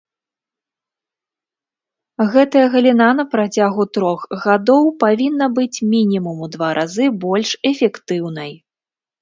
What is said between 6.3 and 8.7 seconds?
у два разы больш эфектыўнай.